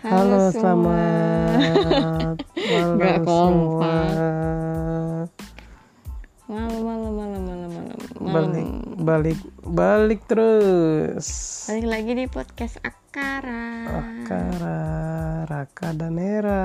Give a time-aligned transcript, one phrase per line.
[0.00, 0.96] Halo, semua.
[1.60, 3.20] selamat malam kompak.
[3.20, 3.94] semua.
[6.46, 7.96] Malam, malam, malam, malam, malam.
[8.18, 8.68] Balik,
[8.98, 11.28] balik, balik terus.
[11.68, 13.66] Balik lagi di podcast Akara.
[13.86, 14.80] Akara,
[15.46, 16.64] Raka dan Hera.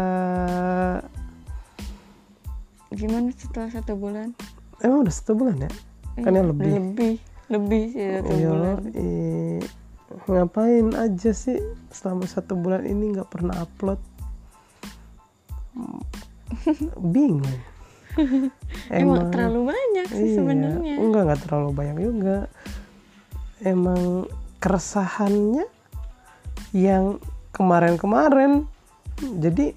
[2.89, 4.31] Gimana setelah satu bulan?
[4.79, 5.71] Emang udah satu bulan ya?
[6.17, 6.71] Kan Eh, yang lebih.
[6.71, 7.13] Lebih,
[7.51, 8.77] lebih sih satu Iya, bulan.
[8.95, 9.59] eh,
[10.25, 11.59] ngapain aja sih
[11.91, 13.99] selama satu bulan ini nggak pernah upload?
[17.13, 17.59] Bingung.
[18.91, 20.95] Emang, terlalu banyak sih Iya, sebenarnya.
[21.03, 22.37] Enggak, enggak terlalu banyak juga.
[23.59, 24.29] Emang
[24.63, 25.67] keresahannya
[26.71, 27.19] yang
[27.51, 28.67] kemarin-kemarin.
[29.19, 29.75] Jadi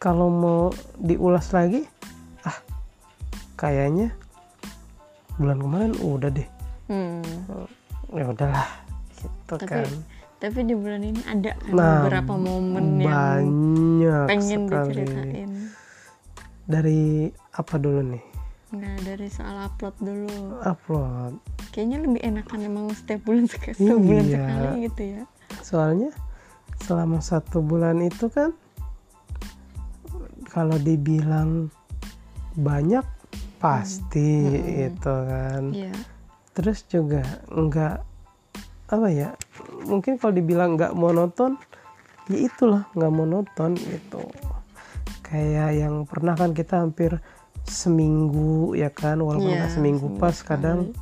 [0.00, 0.62] kalau mau
[0.96, 1.84] diulas lagi,
[2.44, 2.56] ah
[3.56, 4.12] kayaknya
[5.36, 6.48] bulan kemarin udah deh.
[6.88, 7.24] Hmm.
[8.16, 8.68] Ya udahlah,
[9.18, 9.90] gitu Tapi kan.
[10.38, 14.86] tapi di bulan ini ada kan Nah, beberapa momen yang banyak pengen sekali.
[14.94, 15.50] diceritain.
[16.64, 17.02] Dari
[17.52, 18.24] apa dulu nih?
[18.70, 20.60] Nah dari soal upload dulu.
[20.60, 21.40] Upload.
[21.70, 24.22] Kayaknya lebih enakan emang setiap bulan sekali, Iya.
[24.24, 25.22] sekali gitu ya.
[25.58, 26.10] soalnya
[26.78, 28.52] selama satu bulan itu kan
[30.46, 31.68] kalau dibilang
[32.54, 33.04] banyak
[33.58, 34.44] pasti
[34.86, 35.92] itu kan Iya.
[36.52, 38.04] terus juga enggak
[38.88, 39.36] apa ya
[39.84, 41.60] mungkin kalau dibilang nggak monoton
[42.28, 44.24] ya itulah nggak monoton gitu.
[45.24, 47.20] Kayak yang pernah kan kita hampir
[47.68, 49.20] seminggu ya kan?
[49.20, 50.92] Walaupun Iya, nggak seminggu pas kadang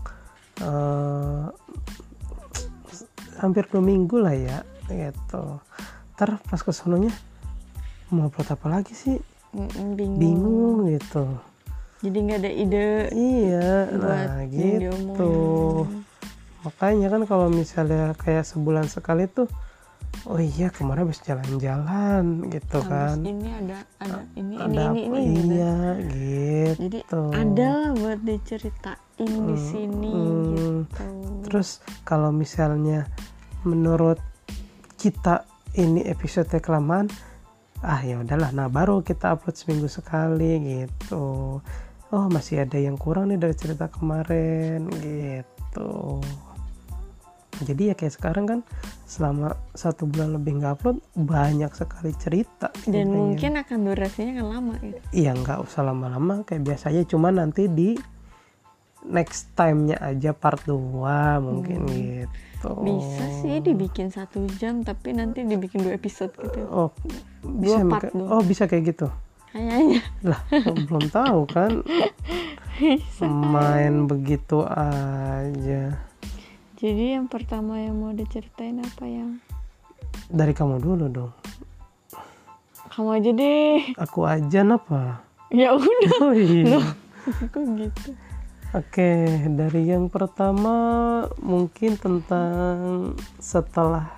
[0.63, 1.47] eh,
[3.39, 4.59] hampir dua minggu lah ya
[4.91, 5.63] gitu.
[6.19, 7.15] Ntar pas kesononya
[8.11, 9.19] mau upload apa lagi sih?
[9.55, 10.19] Bingung.
[10.19, 11.27] bingung gitu.
[12.03, 15.35] Jadi nggak ada ide iya buat nah gitu.
[16.67, 19.47] Makanya kan kalau misalnya kayak sebulan sekali tuh
[20.27, 25.03] oh iya kemarin habis jalan-jalan gitu Habis kan ini ada ada ini ini ada ini
[25.07, 25.55] apa ini gitu.
[25.55, 25.77] iya
[26.75, 30.51] gitu Jadi ada lah buat diceritain di sini hmm.
[30.91, 31.05] gitu.
[31.47, 33.07] terus kalau misalnya
[33.63, 34.19] menurut
[34.99, 35.47] kita
[35.79, 37.07] ini episode kelamaan
[37.85, 41.61] ah ya udahlah nah baru kita upload seminggu sekali gitu
[42.11, 46.19] oh masih ada yang kurang nih dari cerita kemarin gitu
[47.59, 48.61] jadi ya kayak sekarang kan
[49.03, 54.75] selama satu bulan lebih nggak upload banyak sekali cerita Dan mungkin akan durasinya kan lama
[54.79, 55.01] gitu.
[55.11, 57.97] iya nggak usah lama-lama kayak biasanya cuma nanti di
[59.03, 60.75] next time-nya aja part 2
[61.41, 62.83] mungkin gitu Hmm.
[62.83, 66.67] Bisa sih dibikin satu jam tapi nanti dibikin dua episode gitu.
[66.67, 66.91] oh
[67.45, 68.27] bisa Dua part dong.
[68.27, 69.07] oh bisa kayak gitu
[69.49, 70.03] Kayaknya.
[70.25, 70.41] lah
[70.83, 71.85] belum tahu kan
[73.47, 75.95] main begitu aja
[76.77, 79.41] Jadi yang pertama yang mau diceritain apa yang
[80.29, 81.33] dari kamu dulu dong
[82.93, 83.79] kamu aja deh.
[84.01, 85.21] aku aja apa
[85.53, 86.11] Ya udah.
[86.27, 86.81] oh iya
[87.27, 88.11] Kok gitu?
[88.75, 90.75] Oke, dari yang pertama
[91.39, 94.11] mungkin tentang setelah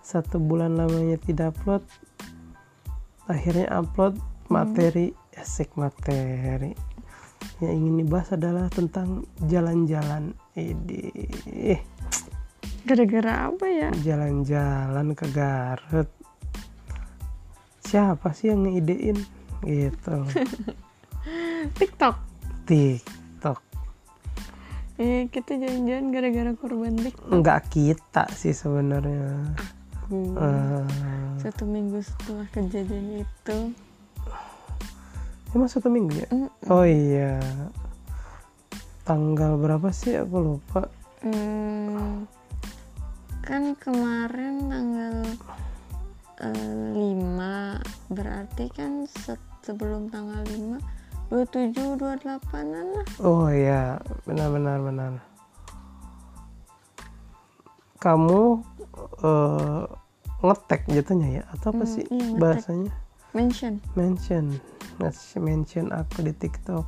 [0.00, 1.84] satu bulan lamanya tidak upload,
[3.28, 4.16] akhirnya upload
[4.48, 6.72] materi asik materi.
[7.62, 10.36] Yang ingin dibahas adalah tentang jalan-jalan.
[10.56, 11.80] Ini
[12.86, 13.90] Gara-gara apa ya?
[13.98, 16.06] jalan-jalan ke Garut.
[17.82, 19.18] Siapa sih yang ngeidein?
[19.66, 20.16] Gitu.
[21.82, 22.16] TikTok.
[22.66, 23.58] TikTok.
[25.02, 27.30] Eh, kita jalan-jalan gara-gara korban TikTok.
[27.30, 29.50] Enggak kita sih sebenarnya.
[30.06, 30.34] Hmm.
[30.38, 30.86] Eh,
[31.42, 33.58] Satu minggu setelah kejadian itu.
[35.56, 36.28] Emang satu minggu ya?
[36.28, 37.40] Mm, Oh iya.
[39.02, 40.14] Tanggal berapa sih?
[40.14, 40.86] Aku lupa.
[41.24, 42.28] Hmm,
[43.40, 45.14] kan kemarin tanggal
[46.38, 50.78] eh, 5 berarti kan se- sebelum tanggal 5
[51.26, 55.12] 27 28an lah Oh iya, benar-benar benar.
[57.96, 58.62] Kamu
[59.24, 59.82] eh,
[60.38, 61.44] ngetek jatuhnya ya?
[61.50, 62.92] Atau apa Hmm, sih iya, bahasanya?
[63.32, 64.44] mention Mention,
[64.98, 66.86] ngasih mention aku di TikTok.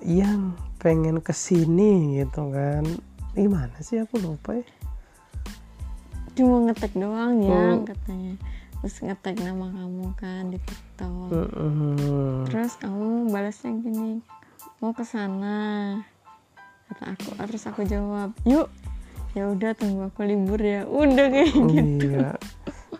[0.00, 2.84] Yang pengen ke sini gitu kan?
[3.32, 3.98] Gimana sih?
[3.98, 4.66] Aku lupa ya.
[6.34, 7.82] cuma ngetek doang ya Hmm.
[7.82, 8.38] katanya
[8.78, 12.46] terus ngetek nama kamu kan di TikTok Mm-mm.
[12.46, 14.22] terus kamu balasnya gini
[14.78, 15.98] mau ke sana
[16.86, 18.70] kata aku terus aku jawab yuk
[19.34, 22.38] ya udah tunggu aku libur ya udah kayak gitu Iya.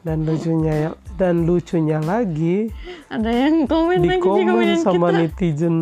[0.02, 2.70] Dan lucunya ya, dan lucunya lagi
[3.10, 5.76] ada yang komen di lagi komen sama kita netizen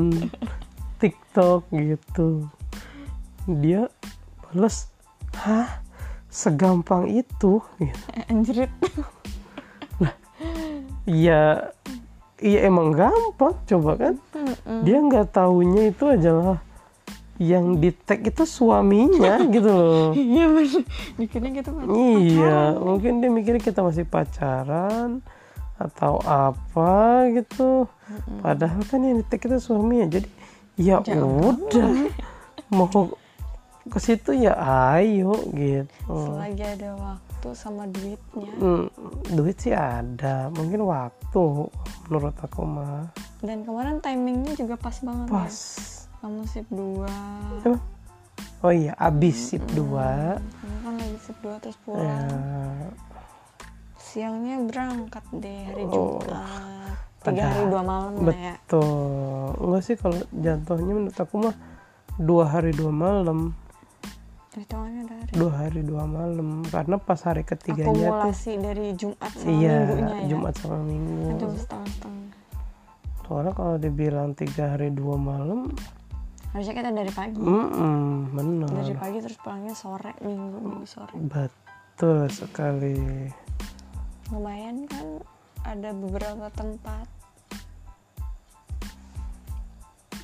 [0.97, 2.49] TikTok gitu.
[3.45, 3.93] Dia
[4.41, 4.89] balas,
[5.37, 5.87] "Hah?
[6.37, 8.05] segampang itu gitu.
[8.13, 8.69] Eh, Anjrit.
[11.09, 11.73] ya
[12.45, 14.15] iya emang gampang coba kan
[14.85, 16.61] dia nggak taunya itu adalah
[17.39, 20.83] yang di tag itu suaminya gitu loh Iya bener.
[21.17, 21.85] Mikirnya gitu kan.
[21.93, 25.21] iya mungkin dia mikirnya kita masih pacaran
[25.77, 26.93] atau apa
[27.31, 27.85] gitu
[28.41, 30.29] padahal kan yang di tag itu suaminya jadi
[30.75, 31.61] ya Jangan.
[31.61, 31.91] udah
[32.69, 32.89] mau
[33.87, 34.57] ke situ ya
[34.93, 38.51] ayo gitu Selagi ada waktu sama duitnya.
[38.57, 38.89] Hmm,
[39.31, 41.71] duit sih ada mungkin waktu
[42.05, 43.07] menurut aku mah
[43.39, 46.06] Dan kemarin timingnya juga pas banget pas ya.
[46.27, 47.07] Kamu sip 2
[47.63, 47.79] Emang?
[48.67, 50.35] oh iya abis sip dua.
[50.43, 52.91] Kamu kan lagi sip 2 terus ya, pulang
[53.95, 56.19] Siangnya berangkat deh hari Oh.
[56.19, 56.99] Jumat.
[57.23, 58.55] Tiga hari dua malam lah ya.
[58.59, 59.55] betul.
[59.71, 61.55] Enggak sih kalau jatuhnya menurut aku mah
[62.19, 63.55] dua hari dua malam.
[64.51, 65.31] Hitungannya ada hari.
[65.31, 66.49] Dua hari dua malam.
[66.67, 70.27] Karena pas hari ketiganya tuh Akumulasi dari Jumat sama iya minggunya ya?
[70.27, 71.23] Jumat sama Minggu.
[71.39, 72.29] Itu setengah-setengah.
[73.27, 75.71] Soalnya kalau dibilang tiga hari dua malam
[76.57, 77.37] Harusnya kita dari pagi.
[77.37, 81.13] Mm benar Dari pagi terus pulangnya sore Minggu, minggu sore.
[81.13, 83.29] Betul sekali.
[84.33, 85.21] Lumayan kan
[85.69, 87.05] ada beberapa tempat.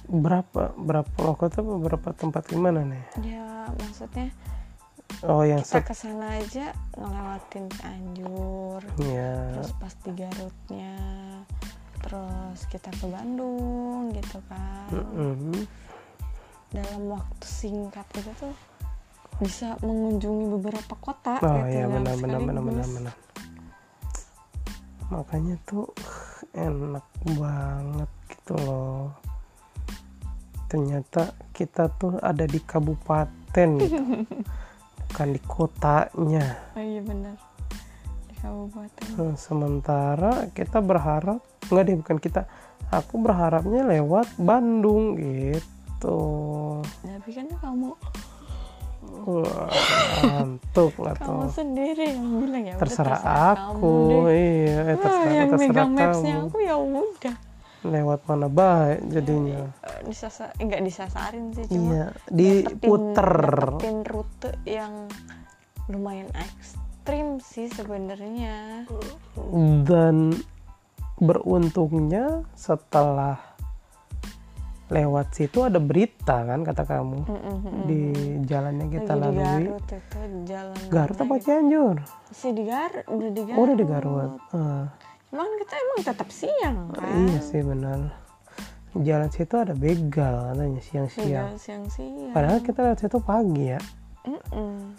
[0.08, 3.04] Berapa berapa lokal tuh beberapa tempat gimana nih?
[3.20, 4.32] Ya maksudnya
[5.28, 10.96] oh yang kita ke sana aja ngelewatin Cianjur ya terus pas di Garutnya
[12.02, 14.88] terus kita ke Bandung gitu kan.
[14.96, 15.68] Mm-mm.
[16.72, 18.54] Dalam waktu singkat itu tuh
[19.36, 23.14] bisa mengunjungi beberapa kota oh gitu iya benar benar benar benar benar.
[25.12, 25.92] Makanya tuh
[26.56, 27.04] enak
[27.36, 29.12] banget gitu loh.
[30.72, 34.02] Ternyata kita tuh ada di kabupaten gitu
[35.12, 36.46] bukan di kotanya.
[36.72, 37.36] Oh iya benar.
[38.32, 39.06] Di kabupaten.
[39.20, 42.42] Nah, sementara kita berharap enggak deh bukan kita
[42.88, 45.71] aku berharapnya lewat Bandung gitu
[47.02, 47.90] tapi kan kamu
[49.22, 49.70] Wah,
[50.74, 51.50] nggak kamu tuh.
[51.54, 53.22] sendiri yang bilang ya udah, terserah
[53.54, 54.22] aku kamu deh.
[54.34, 56.46] iya eh, terserah, yang terserah megang mapsnya kamu.
[56.46, 57.36] aku ya udah.
[57.82, 59.62] Lewat mana baik jadinya.
[59.82, 63.30] Eh, disasa enggak disasarin sih cuma iya diputer.
[63.78, 64.94] dapetin rute yang
[65.90, 68.86] lumayan ekstrim sih sebenarnya.
[69.82, 70.34] Dan
[71.18, 73.51] beruntungnya setelah
[74.92, 77.88] lewat situ ada berita kan kata kamu Mm-mm.
[77.88, 78.02] di
[78.44, 81.96] jalannya kita lagi di lalui Garut itu jalan Garut apa Cianjur?
[82.28, 84.30] sih di Garut udah di Garut Oh udah di Garut.
[84.52, 84.84] Ah,
[85.32, 88.00] cuman kita emang tetap siang kan Iya sih benar.
[88.92, 91.56] Jalan situ ada begal katanya siang-siang.
[91.56, 93.80] Siang-siang Padahal kita lewat situ pagi ya.
[94.28, 94.92] Mm-mm.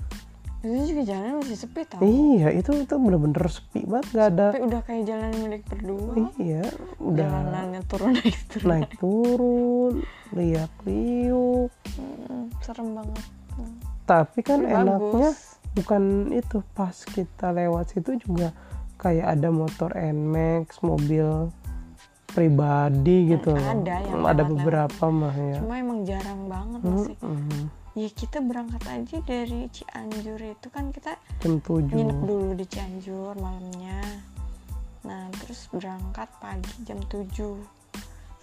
[0.63, 4.45] Itu juga jalan masih sepi tau Iya itu itu bener-bener sepi banget gak ada.
[4.49, 6.63] tapi udah kayak jalan milik berdua Iya
[6.97, 9.93] udah jalanannya turun naik turun naik turun
[10.31, 11.69] liak liuk.
[11.93, 13.23] Mm, serem banget.
[14.03, 15.37] Tapi kan Tapi enaknya bagus.
[15.73, 18.55] bukan itu pas kita lewat situ juga
[18.95, 21.51] kayak ada motor Nmax, mobil
[22.27, 25.61] pribadi gitu ada yang ada beberapa mah ya.
[25.61, 27.63] cuma emang jarang banget sih Mm-mm.
[27.93, 31.13] Ya kita berangkat aja dari Cianjur itu kan kita
[31.45, 34.01] Jam 7 nginep dulu di Cianjur malamnya
[35.03, 37.83] nah terus berangkat pagi jam 7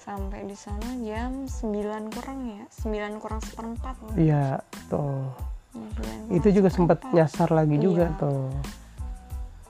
[0.00, 3.94] sampai di sana jam 9 kurang ya 9 kurang seperempat.
[4.16, 5.28] Iya, tuh.
[5.76, 8.16] 9 kurang Itu juga sempat nyasar lagi juga Iya.
[8.16, 8.48] tuh.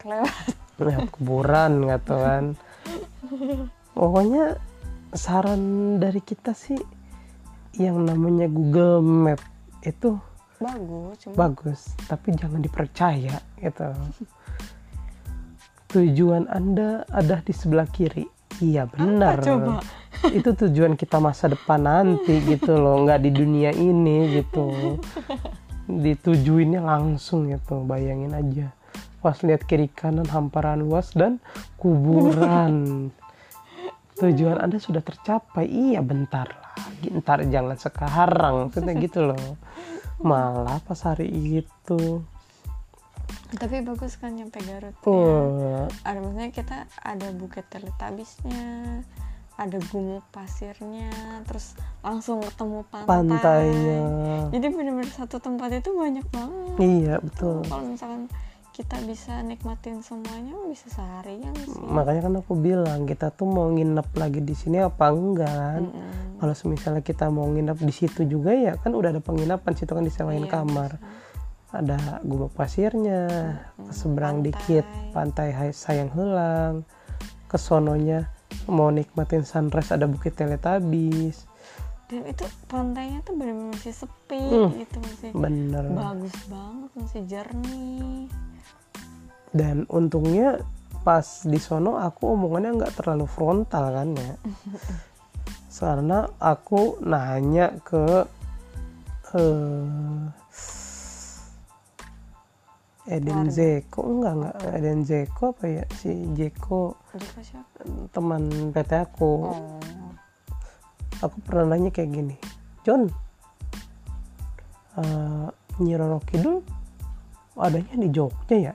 [0.01, 0.35] kelewat
[0.81, 2.45] Lihat kuburan gitu kan.
[3.93, 4.57] Pokoknya
[5.13, 5.61] saran
[6.01, 6.79] dari kita sih
[7.77, 9.43] yang namanya Google Map
[9.85, 10.21] itu
[10.61, 13.89] bagus cuma bagus, tapi jangan dipercaya gitu.
[15.91, 18.29] Tujuan Anda ada di sebelah kiri.
[18.61, 19.41] Iya benar.
[19.41, 19.81] coba?
[20.37, 25.01] Itu tujuan kita masa depan nanti gitu loh, nggak di dunia ini gitu.
[25.89, 28.69] Ditujuinnya langsung gitu, bayangin aja.
[29.25, 31.41] Pas lihat kiri kanan hamparan luas dan
[31.81, 33.09] kuburan.
[34.21, 35.65] Tujuan Anda sudah tercapai.
[35.65, 36.60] Iya bentar
[37.21, 38.55] ntar jangan sekarang.
[38.69, 39.57] Maksudnya gitu loh.
[40.29, 41.29] Malah pas hari
[41.65, 42.23] itu.
[43.51, 49.03] tapi bagus kan nyampe Garut Wah, ada maksudnya kita ada bukit teletabisnya
[49.59, 51.11] ada gumuk pasirnya
[51.51, 54.01] terus langsung ketemu pantai pantainya.
[54.55, 57.67] jadi bener-bener satu tempat itu banyak banget Iya betul.
[57.67, 58.31] kalau misalkan
[58.71, 64.09] kita bisa nikmatin semuanya bisa seharian sih Makanya kan aku bilang kita tuh mau nginep
[64.13, 65.83] lagi di sini apa enggak kan?
[65.85, 66.39] Mm-mm.
[66.39, 70.01] Kalau misalnya kita mau nginep di situ juga ya kan udah ada penginapan situ kan
[70.01, 70.91] disewain Iya, kamar.
[70.93, 71.29] bisa.
[71.71, 73.31] ada gubuk pasirnya
[73.77, 74.47] ke seberang pantai.
[74.49, 76.83] dikit pantai sayang helang
[77.47, 78.27] ke sononya
[78.67, 81.47] mau nikmatin sunrise ada bukit teletabis
[82.07, 84.75] dan itu pantainya tuh benar-benar masih sepi Hmm.
[84.75, 88.27] gitu masih bener bagus banget masih jernih
[89.51, 90.63] dan untungnya
[91.01, 94.35] pas di sono aku omongannya nggak terlalu frontal kan ya.
[95.81, 98.05] Karena aku nanya ke
[99.33, 100.29] eh
[103.09, 103.49] Eden.
[103.49, 104.07] Zeko.
[104.07, 104.55] Enggak enggak.
[104.77, 105.85] Eden Zeko apa ya?
[105.97, 107.01] Si Jeko
[108.13, 109.33] teman PT aku.
[109.49, 109.81] Oh.
[111.25, 112.37] Aku pernah nanya kayak gini.
[112.85, 113.09] John
[115.01, 115.49] eh
[115.81, 116.61] Nyi Roro Kidul
[117.61, 118.75] adanya di Jogja ya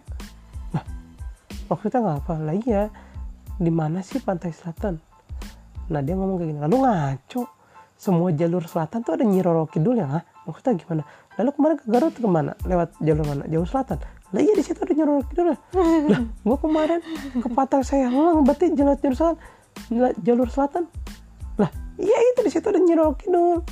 [1.65, 2.83] maksudnya nggak apa lah iya
[3.55, 4.99] di mana sih pantai selatan?
[5.91, 7.43] Nah dia ngomong kayak gini lalu ngaco.
[7.95, 10.23] Semua jalur selatan tuh ada Nyi Roro Kidul ya Hah?
[10.43, 11.03] maksudnya gimana?
[11.39, 12.51] Lalu kemarin ke Garut ke mana?
[12.67, 13.43] Lewat jalur mana?
[13.47, 13.97] Jalur selatan?
[14.35, 15.57] Lah iya di situ ada Nyi Roro Kidul ya.
[16.11, 16.99] Lah gua kemarin
[17.39, 19.37] ke pantai saya Helang berarti jalur jalur selatan
[20.19, 20.83] jalur selatan?
[21.55, 23.63] Lah iya itu di situ ada Nyi Roro Kidul.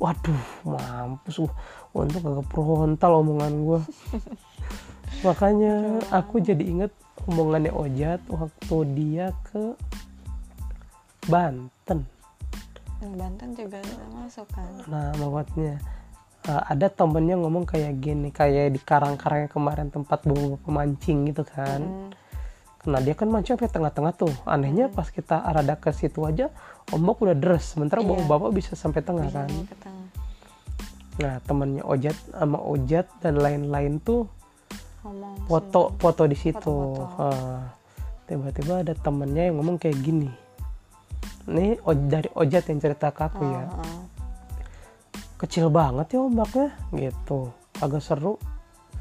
[0.00, 1.52] Waduh mampus gua.
[1.92, 3.80] Untung kagak frontal omongan gua.
[5.26, 6.92] Makanya aku jadi inget
[7.24, 9.72] omongannya Ojat waktu dia ke
[11.26, 12.06] Banten
[13.00, 13.80] yang Banten juga
[14.14, 15.76] masuk kan nah maksudnya
[16.44, 21.80] eh, ada temennya ngomong kayak gini kayak di karang-karang kemarin tempat bawa pemancing gitu kan
[21.82, 22.12] Hmm.
[22.86, 24.30] Nah dia kan mancing sampai tengah-tengah tuh.
[24.46, 26.54] Anehnya pas kita arada ke situ aja
[26.94, 27.74] ombak udah deres.
[27.74, 28.22] Sementara Iya.
[28.30, 29.50] bapak bisa sampai tengah Bisa kan.
[29.50, 30.06] tengah
[31.18, 34.30] Nah temennya Ojat sama Ojat dan lain-lain tuh
[35.08, 36.58] ngomong foto foto di situ.
[36.58, 37.22] Foto-foto.
[37.22, 37.72] Ah,
[38.26, 40.30] Tiba-tiba ada temennya yang ngomong kayak gini.
[41.80, 43.64] Oj- dari Ojat yang cerita ke aku ya.
[43.64, 44.02] Oh, oh.
[45.36, 47.52] Kecil banget ya ombaknya gitu.
[47.78, 48.34] Agak seru.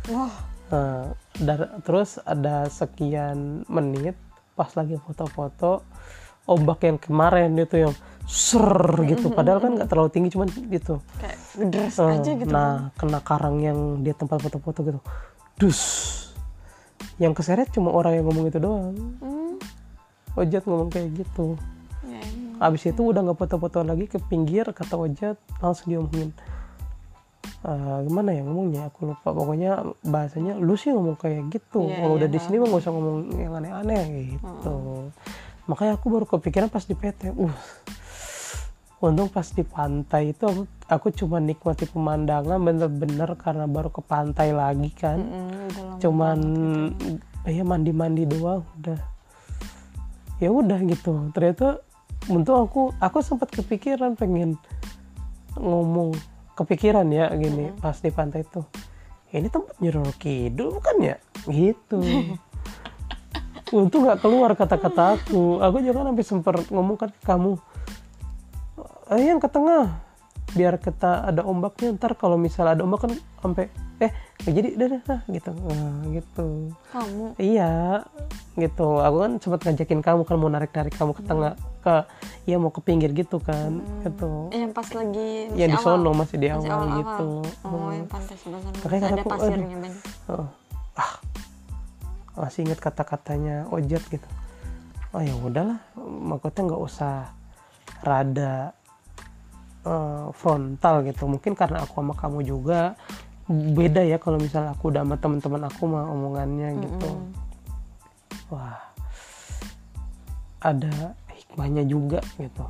[0.06, 0.34] wah
[0.66, 4.18] Nah, dar- terus ada sekian menit
[4.54, 5.86] pas lagi foto-foto
[6.46, 7.94] ombak yang kemarin itu yang
[8.26, 8.66] ser
[9.06, 11.38] gitu padahal kan nggak terlalu tinggi cuman gitu kayak
[12.02, 15.00] Eh, aja gitu nah kena karang yang dia tempat foto-foto gitu
[15.60, 15.80] dus.
[17.16, 18.96] Yang keseret cuma orang yang ngomong itu doang.
[19.24, 19.56] Hmm,
[20.36, 21.56] Ojat ngomong kayak gitu.
[22.04, 22.60] Ya emang.
[22.60, 26.36] abis itu udah nggak foto-foto lagi ke pinggir kata Ojat langsung diomongin
[27.66, 28.94] Eh, gimana ya ngomongnya?
[28.94, 29.34] Aku lupa.
[29.34, 31.90] Pokoknya bahasanya lu sih ngomong kayak gitu.
[31.90, 34.04] Iya, kalau udah iya, di sini mah gak usah ngomong yang aneh-aneh
[34.38, 34.76] gitu.
[35.66, 37.56] Makanya aku baru kepikiran pas di PT uh
[39.04, 44.56] untung pas di pantai itu aku, aku cuma nikmati pemandangan bener-bener karena baru ke pantai
[44.56, 45.20] lagi kan.
[45.20, 46.40] Udah lama cuman
[46.96, 47.52] gitu.
[47.52, 49.00] ya mandi-mandi doang udah.
[50.40, 51.32] Ya udah gitu.
[51.36, 51.84] Ternyata
[52.32, 54.56] untuk aku aku sempat kepikiran pengen
[55.56, 56.16] ngomong
[56.56, 58.64] kepikiran ya gini pas di pantai itu.
[59.36, 61.16] Ini tempat Nyiroro Kidul bukan ya?
[61.44, 62.00] Gitu.
[63.76, 65.60] Untung nggak keluar kata-kata aku.
[65.60, 67.60] Aku juga sampai sempat ngomong kan ke kamu
[69.12, 70.02] ayo yang ke tengah.
[70.54, 73.66] Biar kita ada ombaknya ntar kalau misalnya ada ombak kan sampai
[73.98, 74.12] eh
[74.44, 75.52] nggak jadi dah dah, dah gitu.
[75.52, 76.48] Nah, gitu.
[76.94, 77.26] Kamu?
[77.42, 78.04] Iya
[78.56, 78.88] gitu.
[79.02, 81.96] Aku kan sempat ngajakin kamu kan mau narik narik kamu ke tengah ke
[82.46, 84.50] ya mau ke pinggir gitu kan gitu.
[84.54, 85.98] Eh, yang pas lagi yang di masih awal.
[86.02, 87.30] sono masih di Masih awal gitu.
[87.66, 88.78] Oh yang pantai sebelah sana.
[88.86, 89.94] Makanya ada pasirnya Ben.
[90.30, 90.48] Oh.
[90.98, 91.14] ah.
[92.36, 94.28] Masih inget kata-katanya ojat gitu.
[95.16, 95.80] Oh ya udahlah.
[96.00, 97.16] Maksudnya nggak usah
[98.04, 98.76] rada
[99.86, 101.30] eh, frontal gitu.
[101.30, 102.98] Mungkin karena aku sama kamu juga
[103.46, 107.10] beda ya kalau misalnya aku udah sama teman-teman aku mah omongannya gitu.
[108.50, 108.82] Wah
[110.66, 112.66] ada hikmahnya juga gitu.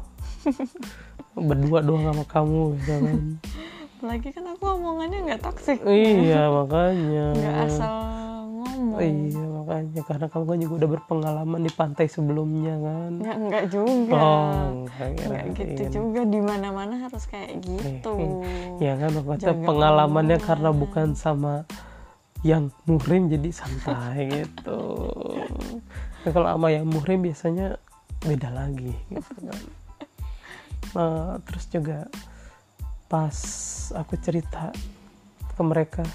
[1.50, 3.20] Berdua doang sama kamu gitu kan
[4.06, 5.80] lagi kan aku omongannya nggak toksik.
[5.82, 7.26] Iya makanya.
[7.34, 7.96] Nggak asal
[8.54, 9.00] ngomong.
[9.02, 13.12] Iya makanya karena kamu kan juga udah berpengalaman di pantai sebelumnya kan.
[13.18, 15.58] nggak nggak juga Oh, enggak, nggak kirain.
[15.58, 18.14] gitu juga di mana mana harus kayak gitu
[18.78, 20.48] Ya kan maksudnya pengalamannya omongan.
[20.48, 21.66] karena bukan sama
[22.42, 24.82] yang muhrim jadi santai gitu.
[26.22, 27.82] Nah, kalau sama yang muhrim biasanya
[28.22, 29.62] beda lagi gitu kan.
[30.94, 32.06] Nah, terus juga
[33.06, 33.34] pas
[33.92, 34.70] aku cerita
[35.52, 36.06] ke mereka,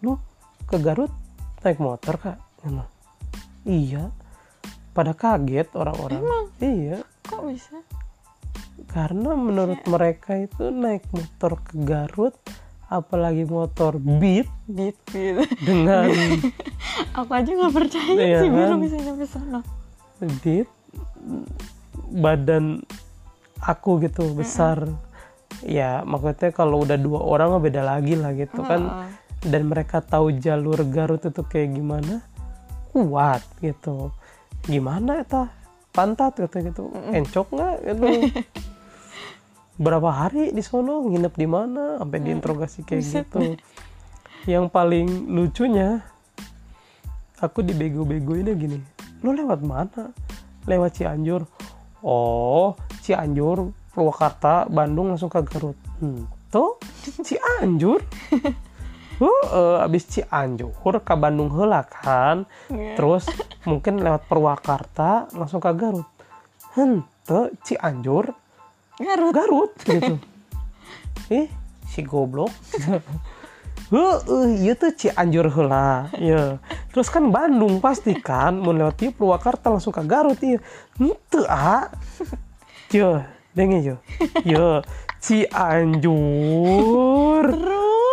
[0.00, 0.18] lu
[0.64, 1.12] ke Garut
[1.62, 2.38] naik motor kak?
[2.62, 2.82] Gitu.
[3.64, 4.10] Iya.
[4.92, 6.20] Pada kaget orang-orang.
[6.60, 7.00] Iya
[7.32, 7.76] kok bisa
[8.92, 12.36] karena menurut mereka itu naik motor ke Garut
[12.92, 16.12] apalagi motor Beat beat gitu dengan
[17.18, 18.56] aku aja nggak percaya Iya sih kan?
[18.58, 19.60] belum bisa nyampe sana
[20.44, 20.68] Beat
[22.12, 22.84] badan
[23.64, 24.84] aku gitu besar
[25.64, 29.08] ya maksudnya kalau udah dua orang beda lagi lah gitu kan Heeh.
[29.42, 32.22] Dan mereka tahu jalur Garut itu kayak gimana
[32.94, 34.14] kuat gitu.
[34.68, 35.50] Gimana eta?
[35.90, 36.48] Pantat gitu.
[36.48, 38.06] Gitu encok nggak gitu?
[39.84, 41.02] Berapa hari di sono?
[41.08, 41.98] Nginep di mana?
[41.98, 43.40] Sampai diinterogasi kayak gitu.
[44.46, 46.04] Yang paling lucunya
[47.42, 48.78] aku dibego-begoinnya gini.
[49.26, 50.14] Lo lewat mana?
[50.70, 51.42] Lewat Cianjur.
[52.06, 55.78] Oh Cianjur Purwakarta Bandung langsung ke Garut.
[55.98, 56.26] Hmm.
[56.52, 56.76] tuh
[57.24, 58.04] Cianjur
[59.22, 60.72] Uh, abis Cianjur
[61.04, 62.98] ke Bandung heula kan Iya.
[62.98, 63.28] terus
[63.62, 66.08] mungkin lewat Purwakarta langsung ke Garut
[66.74, 68.34] hente Cianjur
[68.98, 70.18] Garut Garut gitu
[71.38, 71.46] eh
[71.86, 72.50] si goblok
[73.92, 76.08] Heeh, iya tuh Cianjur heula.
[76.16, 76.56] Iya.
[76.96, 80.56] Terus kan Bandung pasti kan mau lewat ieu Purwakarta langsung ke Garut ieu.
[80.96, 81.92] Henteu ah.
[82.96, 83.20] Yo,
[83.52, 83.96] dengen yo.
[84.48, 84.80] Yo,
[85.22, 86.66] Cianjur.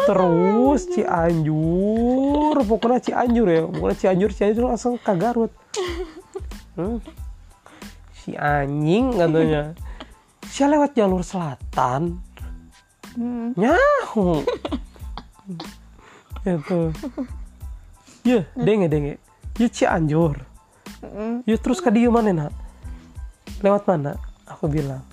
[0.06, 0.50] terus
[0.80, 5.52] Terus Cianjur, pokoknya Cianjur ya, pokoknya Cianjur, Cianjur langsung ke Garut.
[6.78, 6.98] Hmm.
[8.16, 9.76] Si anjing katanya.
[10.50, 12.22] Si lewat jalur selatan,
[13.18, 13.58] Hmm.
[13.58, 14.46] nyahu.
[16.46, 16.94] Itu.
[18.24, 19.14] Ya, denge denge.
[19.58, 20.46] Ya Cianjur.
[21.46, 22.54] Ya terus ke dia mana nak?
[23.66, 24.16] Lewat mana?
[24.46, 25.04] Aku bilang.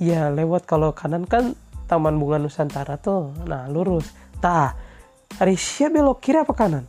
[0.00, 1.52] Ya lewat kalau kanan kan
[1.84, 3.36] Taman Bunga Nusantara tuh.
[3.44, 4.08] Nah lurus.
[4.40, 4.72] Tah.
[5.36, 6.88] Hari siap belok kiri apa kanan?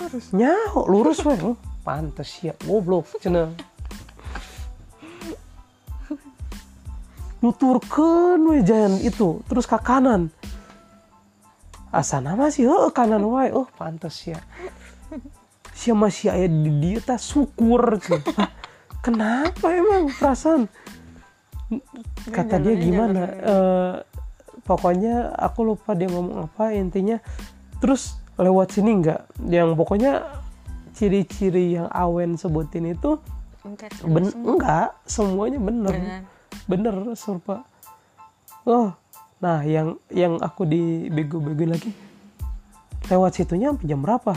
[0.00, 0.32] Lurus.
[0.32, 1.36] Nyaho lurus weh.
[1.44, 3.52] Oh, pantes siap goblok cenah.
[7.44, 10.32] Nuturkeun we jalan itu terus ke kanan.
[11.92, 13.52] Asana masih heuh kanan wae.
[13.52, 14.40] Oh pantes ya.
[15.76, 18.00] Sia masih aya di dia tah syukur.
[18.34, 18.50] Hah,
[18.98, 20.66] Kenapa emang perasaan?
[22.32, 23.20] Kata dia jalurnya gimana?
[23.28, 23.94] Eh,
[24.64, 27.20] pokoknya aku lupa dia ngomong apa intinya.
[27.78, 29.48] Terus lewat sini nggak?
[29.48, 30.12] Yang pokoknya
[30.98, 33.22] ciri-ciri yang Awen sebutin itu
[34.02, 34.46] ben semua.
[34.54, 36.22] enggak semuanya bener Bener.
[36.66, 37.62] bener serba
[38.66, 38.90] oh
[39.38, 41.94] nah yang yang aku dibego-begoin lagi
[43.06, 44.34] lewat situnya sampai jam berapa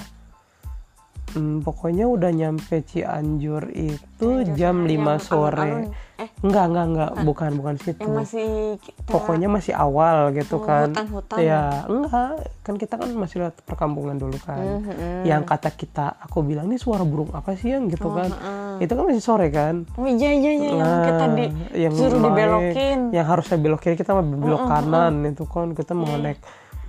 [1.31, 5.55] Hmm, pokoknya udah nyampe Cianjur itu Cianjur jam yang 5 sore.
[5.57, 5.83] alun-alun.
[6.17, 7.11] Eh, enggak enggak enggak.
[7.23, 7.97] Bukan bukan situ.
[7.99, 10.91] yang masih kita pokoknya masih awal gitu Oh, kan.
[10.91, 11.37] hutan-hutan.
[11.39, 11.63] ya?
[11.83, 12.33] enggak.
[12.61, 14.61] Kan kita kan masih lewat perkampungan dulu kan.
[14.61, 15.23] Mhm.
[15.23, 17.87] yang kata kita aku bilang ini suara burung apa sih yang?
[17.87, 18.29] gitu Oh, kan.
[18.29, 18.83] Heeh.
[18.83, 19.87] itu kan masih sore kan?
[19.95, 21.45] Oh iya iya iya yang Nah, kita di
[21.79, 22.99] yang suruh dibelokin.
[23.09, 25.71] yang harusnya belok kiri kita mah belok kanan itu kan.
[25.71, 26.37] Kita mau naik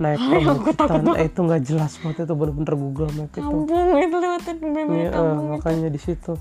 [0.00, 3.44] naik perbukitan eh, itu nggak jelas banget itu bener-bener Google Map itu.
[3.44, 5.24] Kampung itu lewatin kampung itu.
[5.52, 6.32] makanya di situ.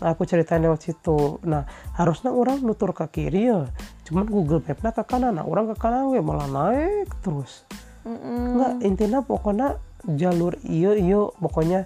[0.00, 1.42] Aku ceritain lewat situ.
[1.44, 3.68] Nah harusnya orang nutur ke kiri ya.
[4.08, 5.36] Cuman Google Mapnya ke kanan.
[5.36, 7.68] Nah orang ke kanan we malah naik terus.
[8.00, 8.56] Mm-mm.
[8.56, 9.76] Enggak, intinya pokoknya
[10.16, 11.84] jalur iyo iyo pokoknya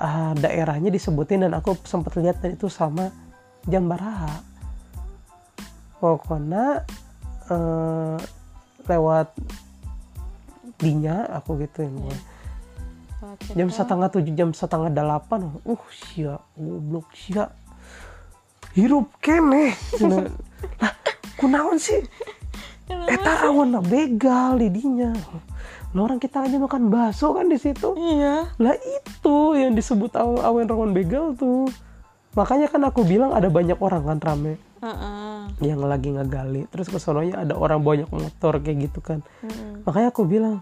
[0.00, 3.12] ah, daerahnya disebutin dan aku sempat lihat dan itu sama
[3.68, 4.40] jam baraha.
[6.00, 6.88] Pokoknya
[7.52, 8.16] eh,
[8.88, 9.28] lewat
[10.84, 12.16] dinya aku gue
[13.24, 13.56] Lewat situ.
[13.56, 15.48] jam setengah tujuh jam setengah delapan.
[15.64, 17.48] Uh sia goblok sia.
[18.76, 19.72] Hirup kene.
[20.82, 20.92] Lah
[21.40, 22.04] kunaon sih?
[22.84, 25.40] Eta awan begal di dinya lah
[25.94, 27.94] orang kita aja makan bakso kan di situ.
[27.94, 28.50] Iya.
[28.58, 31.70] Lah itu yang disebut aw- awan rawan begal tuh.
[32.34, 34.54] Makanya kan aku bilang ada banyak orang kan rame.
[34.84, 35.48] Heeh.
[35.64, 36.68] yang lagi ngegali.
[36.68, 39.24] Terus kesononya ada orang banyak motor kayak gitu kan.
[39.40, 39.86] Mm-mm.
[39.86, 40.60] makanya aku bilang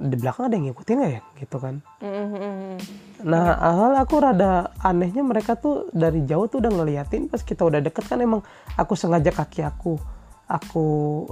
[0.00, 2.80] di belakang ada yang ngikutin gak ya gitu kan Mm-mm.
[3.22, 7.78] Nah, awal aku rada anehnya mereka tuh dari jauh tuh udah ngeliatin pas kita udah
[7.78, 8.42] deket kan emang
[8.74, 9.94] aku sengaja kaki aku
[10.52, 10.84] aku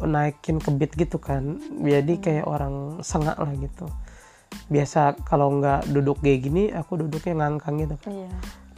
[0.09, 1.61] naikin ke beat gitu kan.
[1.83, 3.87] Jadi kayak orang sengak lah gitu.
[4.73, 8.13] Biasa kalau nggak duduk kayak gini, aku duduknya ngangkang gitu kan.
[8.13, 8.31] iya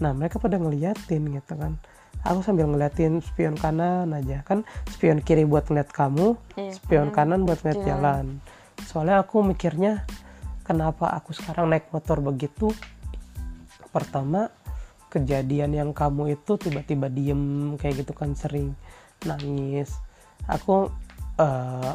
[0.03, 1.79] Nah, mereka pada ngeliatin gitu kan.
[2.27, 7.42] Aku sambil ngeliatin spion kanan aja kan spion kiri buat ngeliat kamu, Iya, spion kanan
[7.42, 8.38] buat ngeliat jalan.
[8.87, 10.07] Soalnya aku mikirnya
[10.66, 12.71] kenapa aku sekarang naik motor begitu?
[13.92, 14.49] Pertama
[15.12, 18.73] kejadian yang kamu itu tiba-tiba diem kayak gitu kan sering
[19.29, 19.92] nangis.
[20.49, 20.88] Aku
[21.37, 21.95] eh,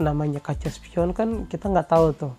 [0.00, 2.34] namanya kaca spion kan kita nggak tahu tuh.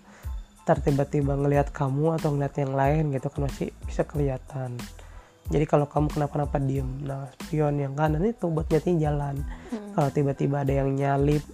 [0.66, 4.74] Ntar tiba-tiba ngelihat kamu atau ngelihat yang lain gitu kan masih bisa kelihatan.
[5.46, 9.46] Jadi kalau kamu kenapa-napa diem, nah spion yang kanan itu buat nyatiin jalan.
[9.94, 11.46] Kalau tiba-tiba ada yang nyalip,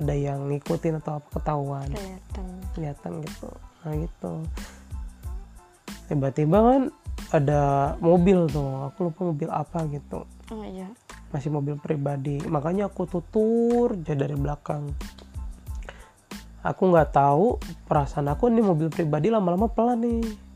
[0.00, 1.88] ada yang ngikutin atau apa ketahuan.
[1.92, 2.46] Kelihatan.
[2.72, 3.48] Kelihatan gitu.
[3.84, 4.32] Nah gitu.
[6.08, 6.82] Tiba-tiba kan
[7.30, 7.60] ada
[8.00, 10.24] mobil tuh aku lupa mobil apa gitu.
[10.50, 10.88] Oh iya.
[11.30, 12.40] Masih mobil pribadi.
[12.48, 14.90] Makanya aku tutur aja dari belakang.
[16.64, 17.56] Aku nggak tahu
[17.88, 20.49] perasaan aku ini mobil pribadi lama-lama pelan nih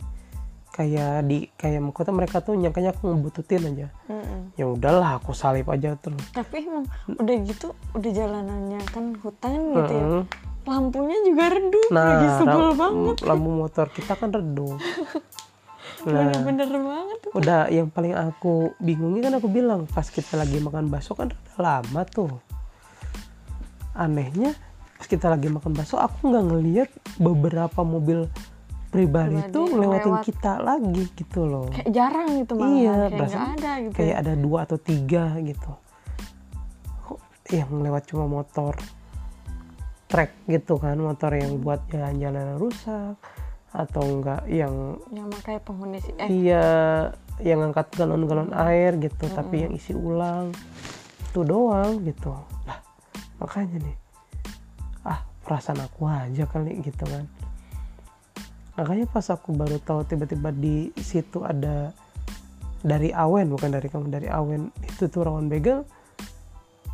[0.75, 3.89] kayak di kayak maksudnya mereka tuh nyangkanya aku ngebututin aja.
[4.11, 4.59] Mm-mm.
[4.59, 9.93] ya udahlah aku salip aja terus tapi emang udah gitu udah jalanannya kan hutan gitu
[9.95, 10.03] ya.
[10.03, 10.23] Heeh.
[10.67, 13.17] lampunya juga redup nah lagi sebel banget.
[13.23, 14.79] lampu motor kita kan redup
[16.11, 17.33] nah bener-bener banget tuh.
[17.39, 21.57] udah yang paling aku bingungnya kan aku bilang pas kita lagi makan bakso kan udah
[21.57, 22.35] lama tuh.
[23.95, 24.59] Anehnya
[24.99, 28.27] pas kita lagi makan bakso aku nggak ngelihat beberapa mobil
[28.95, 30.23] pribadi Pribadi tuh ngelewatin lewat.
[30.23, 31.67] kita lagi gitu loh.
[31.75, 33.95] Kayak jarang gitu malah Iya, kayak ada gitu.
[33.99, 35.73] kayak ada dua atau tiga gitu.
[37.03, 37.19] Kok
[37.51, 38.79] yang lewat cuma motor
[40.07, 43.19] trek gitu kan motor yang buat jalan-jalan rusak
[43.75, 46.29] atau enggak yang yang makanya penghuni eh.
[46.31, 46.67] Iya
[47.43, 50.55] yang angkat galon-galon air gitu tapi yang isi ulang.
[51.35, 52.31] Itu doang gitu.
[52.63, 52.79] Lah
[53.43, 53.97] makanya nih.
[55.03, 57.27] Ah perasaan aku aja kali gitu kan
[58.75, 61.95] makanya pas aku baru tahu tiba-tiba di situ ada
[62.85, 64.69] dari Awen bukan dari kamu dari Awen.
[64.85, 65.89] Itu tuh rawan bagel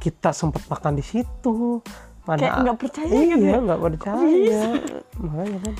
[0.01, 1.83] kita sempat makan di situ.
[2.25, 3.59] Mana kayak nggak percaya iya gitu ya?
[3.59, 4.63] nggak percaya.
[5.19, 5.75] makanya kan.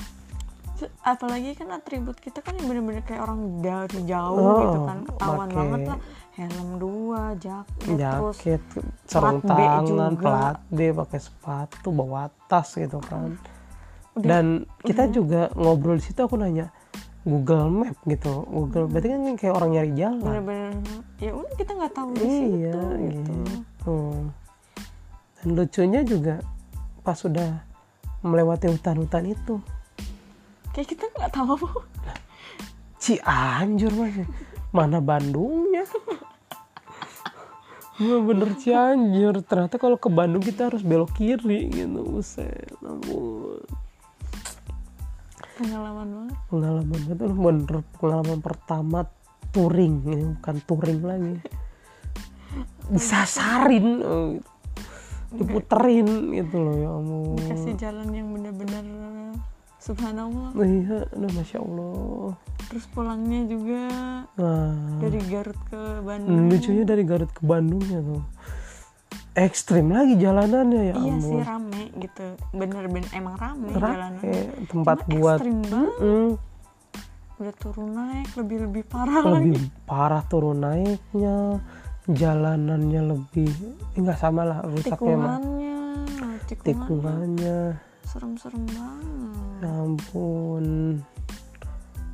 [1.05, 4.97] Apalagi kan atribut kita kan yang bener-bener kayak orang dari jauh Oh, gitu kan.
[5.05, 5.57] Ketahuan oke.
[5.57, 5.99] banget lah.
[6.31, 8.63] Helm dua jaket, terus jaket
[9.03, 10.23] sarung plat B tangan juga.
[10.23, 13.35] plat B pakai sepatu bawa tas gitu kan
[14.11, 14.27] Udah.
[14.27, 16.67] dan kita juga ngobrol di situ aku nanya
[17.21, 18.49] Google Map gitu.
[18.49, 20.41] Google berarti kan kayak orang nyari jalan.
[20.41, 20.73] Bener-bener.
[21.21, 23.33] Ya udah kita nggak tahu di iya situ gitu.
[23.45, 23.97] gitu.
[25.37, 26.35] Dan lucunya juga
[27.05, 27.61] pas sudah
[28.25, 29.61] melewati hutan-hutan itu.
[30.73, 31.55] Kayak kita nggak tahu.
[33.01, 34.25] Cianjur masih
[34.73, 35.85] mana Bandungnya?
[38.01, 39.45] Bener-bener Cianjur.
[39.45, 42.01] Ternyata kalau ke Bandung kita harus belok kiri gitu.
[42.01, 43.61] Buset, ampun
[45.61, 46.37] pengalaman banget.
[46.49, 48.99] Pengalaman itu bener pengalaman pertama
[49.53, 49.95] touring.
[50.09, 51.35] Ini bukan touring lagi.
[52.89, 53.87] Disasarin.
[54.01, 54.35] Oh,
[55.31, 57.39] diputerin gitu loh ya ampun.
[57.47, 58.83] Kasih jalan yang bener-bener
[59.79, 60.51] subhanallah.
[60.59, 62.35] Iya aduh masya allah.
[62.67, 63.83] Terus pulangnya juga
[64.35, 66.51] nah dari Garut ke Bandung.
[66.51, 68.23] Lucunya dari Garut ke Bandungnya tuh
[69.31, 72.25] ekstrim lagi jalanannya ya iya sih rame gitu.
[72.51, 74.31] Bener-bener emang rame, rame
[74.67, 75.95] tempat Cuma buat ekstrim banget.
[76.03, 76.31] Mm,
[77.41, 79.55] udah turun naik lebih lebih parah lagi.
[79.55, 81.57] lebih parah turun naiknya
[82.05, 83.49] jalanannya lebih
[83.95, 85.81] eh, enggak sama lah rusaknya mah tikungannya
[86.51, 86.67] tikungannya.
[86.67, 87.59] tikungannya.
[88.03, 89.63] Serem-serem banget.
[89.63, 90.65] Ya ampun.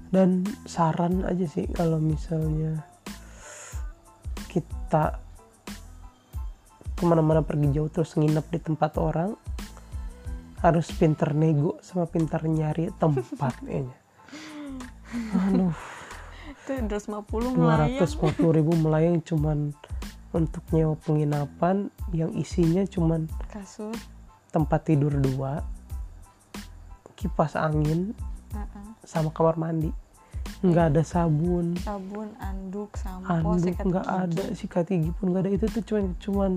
[0.07, 0.29] Dan
[0.63, 2.85] saran aja sih kalau misalnya
[4.47, 5.19] kita
[6.97, 9.37] ke mana-mana pergi jauh terus nginep di tempat orang
[10.65, 13.97] harus pinter nego sama pinter nyari tempat kayaknya
[15.47, 15.75] aduh.
[16.67, 18.03] Itu 250 melayang.
[18.03, 19.71] 250 ribu melayang cuman
[20.35, 23.95] untuk nyewa penginapan yang isinya cuman kasur.
[24.51, 25.63] tempat tidur dua
[27.15, 28.11] kipas angin
[28.51, 28.87] uh-uh.
[29.07, 29.95] sama kamar mandi.
[30.59, 31.79] Nggak ada sabun.
[31.79, 35.51] Sabun anduk sampo anduk sikat nggak ada sikat gigi pun nggak ada.
[35.55, 36.51] Itu tuh cuman cuman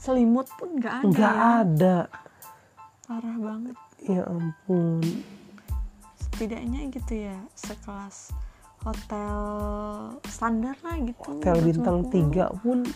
[0.00, 1.48] selimut pun nggak ada nggak ya.
[1.62, 1.96] ada.
[3.04, 3.76] Parah banget.
[4.06, 5.04] Ya ampun.
[6.16, 8.32] Setidaknya gitu ya sekelas
[8.80, 9.36] hotel
[10.24, 12.14] standar lah gitu hotel bintang 250.
[12.16, 12.88] tiga pun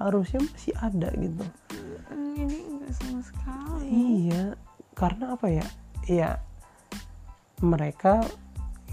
[0.00, 1.44] harusnya masih ada gitu.
[2.08, 3.86] Hmm, ini enggak sama sekali.
[3.92, 4.56] Iya
[4.96, 5.66] karena apa ya?
[6.08, 6.30] Ya
[7.60, 8.24] mereka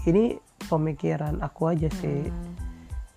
[0.04, 0.36] ini
[0.68, 2.28] pemikiran aku aja sih.
[2.28, 2.54] Hmm.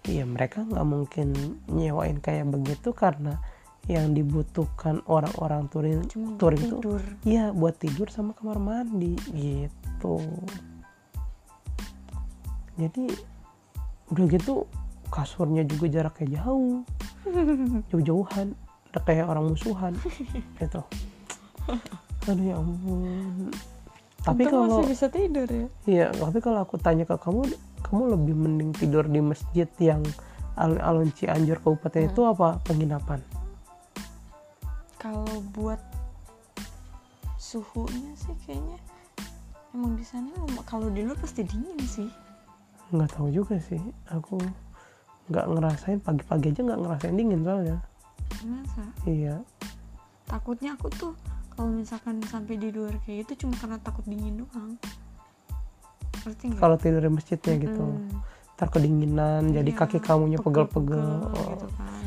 [0.06, 1.34] Iya mereka nggak mungkin
[1.68, 3.42] nyewain kayak begitu karena
[3.86, 6.82] yang dibutuhkan orang-orang touring cuma touring tuh.
[6.82, 7.02] tidur.
[7.22, 10.26] Iya buat tidur sama kamar mandi gitu.
[12.76, 13.14] Jadi
[14.10, 14.66] udah gitu
[15.14, 16.82] kasurnya juga jaraknya jauh.
[17.94, 18.58] Jauh-jauhan
[18.90, 19.94] udah kayak orang musuhan
[20.60, 20.82] gitu.
[22.26, 23.54] Aduh ya ampun.
[24.26, 25.68] Tapi kalau masih bisa tidur ya.
[25.86, 27.46] Iya, tapi kalau aku tanya ke kamu,
[27.86, 30.02] kamu lebih mending tidur di masjid yang
[30.58, 33.22] alun-alun Cianjur kabupaten itu apa penginapan?
[35.06, 35.22] Kalau
[35.54, 35.78] buat
[37.38, 38.82] suhunya sih kayaknya
[39.70, 40.34] emang di sana
[40.66, 42.10] kalau di luar pasti dingin sih
[42.86, 43.82] Nggak tahu juga sih.
[44.10, 44.38] Aku
[45.26, 47.78] nggak ngerasain pagi-pagi aja nggak ngerasain dingin soalnya.
[48.46, 49.42] masa Iya.
[50.26, 51.14] takutnya aku tuh
[51.50, 54.74] kalau misalkan sampai di luar kayak gitu cuma karena takut dingin doang
[56.58, 58.18] Kalau tidur di masjidnya gitu, Mm.
[58.58, 60.98] ntar kedinginan, jadi Iya, kaki kamunya pegel-pegel.
[60.98, 62.04] pegel-pegel Oh, gitu kan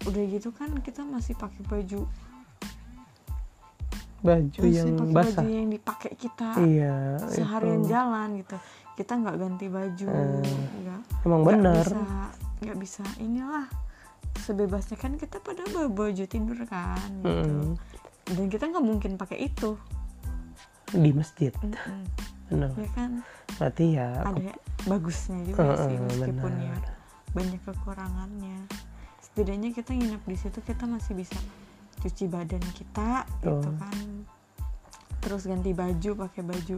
[0.00, 2.00] udah gitu kan kita masih pakai baju
[4.20, 5.40] baju masih yang pakai basah.
[5.40, 6.94] baju yang dipakai kita iya
[7.26, 7.88] seharian itu.
[7.88, 8.56] jalan gitu.
[8.92, 11.00] Kita nggak ganti baju Eh, nggak.
[11.24, 11.80] emang benar.
[11.80, 12.00] bisa
[12.60, 13.66] nggak bisa inilah.
[14.36, 17.26] Sebebasnya kan kita pada bawa baju tidur kan gitu.
[17.26, 17.74] Mm-mm.
[18.30, 19.74] dan kita nggak mungkin pakai itu.
[20.90, 21.52] Di masjid.
[21.56, 22.04] Mm-mm.
[22.46, 22.70] benar.
[22.74, 23.10] Ya kan?
[23.56, 24.52] Berarti ya ada
[24.84, 26.76] bagusnya juga Heeh, sih meskipun ya
[27.30, 28.58] banyak kekurangannya.
[29.22, 31.38] Setidaknya kita nginep di situ kita masih bisa
[32.00, 33.74] cuci badan kita gitu Betul.
[33.76, 34.06] kan.
[35.20, 36.76] Terus ganti baju pakai baju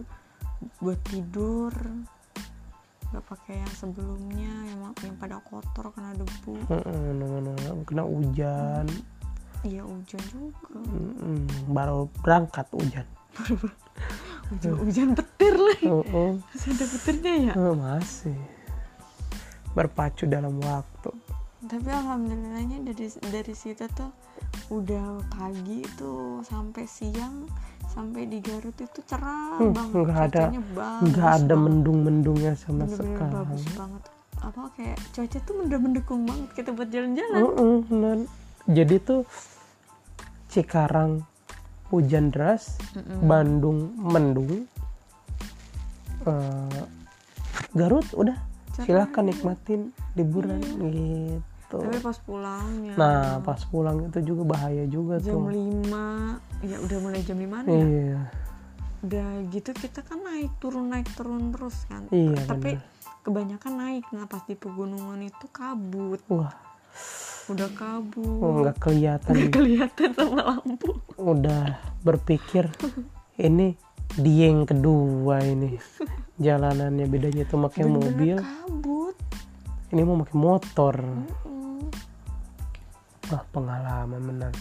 [0.83, 1.73] buat tidur.
[3.13, 6.55] Nggak pakai yang sebelumnya yang yang pada kotor kena debu.
[6.91, 7.87] Nunggu-nunggu.
[7.87, 8.87] kena hujan.
[9.63, 10.75] Iya hujan juga.
[10.75, 13.07] Mm-mm, baru berangkat hujan.
[14.51, 15.87] Hujan hujan petir lagi.
[15.87, 17.53] Heeh, masih ada petirnya ya?
[17.55, 18.39] Eh, masih.
[19.73, 21.15] Berpacu dalam waktu.
[21.63, 24.11] Tapi alhamdulillahnya dari dari situ tuh
[24.73, 27.45] udah pagi tuh sampai siang
[27.85, 30.51] sampai di Garut itu cerah Hmm, banget nggak ada-
[31.03, 33.33] nggak ada mendung-mendungnya sama Bener-bener sekali.
[33.35, 34.03] bagus banget.
[34.35, 37.41] Apa kayak cuaca tuh bener mendukung banget kita buat jalan-jalan.
[37.43, 38.17] Heeh, bener.
[38.65, 39.23] jadi tuh
[40.49, 41.25] Cikarang
[41.89, 43.23] hujan deras Mm-mm.
[43.23, 44.65] Bandung mendung
[46.23, 46.83] Eh,
[47.73, 48.39] Garut udah
[48.79, 49.81] silahkan nikmatin
[50.13, 51.43] liburan gitu
[51.81, 52.95] tapi pas pulangnya.
[53.01, 55.55] Nah pas pulang itu juga bahaya juga jam tuh.
[55.55, 57.73] 5 ya udah mulai jam 5 ya.
[57.73, 58.21] Iya.
[59.03, 62.05] Udah gitu kita kan naik turun naik turun terus kan.
[62.13, 63.25] Iya, tapi bener.
[63.25, 64.05] kebanyakan naik.
[64.13, 66.21] Nah pas di pegunungan itu kabut.
[66.29, 66.53] Wah.
[67.51, 68.39] Udah kabut.
[68.39, 69.33] Oh, nggak kelihatan.
[69.35, 70.95] Nggak kelihatan sama lampu.
[71.19, 72.71] Udah berpikir
[73.41, 73.75] ini
[74.15, 75.75] dieng kedua ini.
[76.39, 78.37] Jalanannya bedanya tuh pakai mobil.
[78.39, 79.17] kabut.
[79.93, 80.95] Ini mau pakai motor.
[81.03, 81.52] Mm.
[83.33, 84.53] Wah pengalaman benar.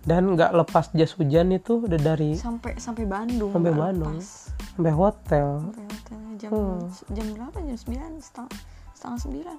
[0.00, 4.16] Dan nggak lepas jas hujan itu udah dari sampai sampai Bandung Sampai nggak Bandung.
[4.16, 4.28] lepas.
[4.72, 5.46] sampai hotel.
[5.60, 6.80] Sampai hotelnya jam Hmm.
[7.10, 7.56] jam berapa?
[7.60, 8.52] Jam sembilan setengah
[8.92, 9.56] setengah sembilan.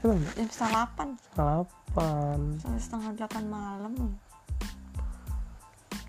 [0.00, 0.20] Emang?
[0.30, 1.08] Jam setengah delapan.
[1.32, 2.38] Delapan.
[2.60, 3.94] Sampai setengah delapan malam.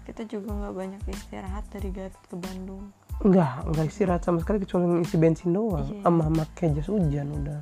[0.06, 2.94] Kita juga nggak banyak istirahat dari Garut ke Bandung.
[3.18, 5.88] Enggak, enggak istirahat sama sekali kecuali ngisi bensin doang.
[5.88, 6.04] Iya.
[6.04, 7.60] sama pakai jas hujan udah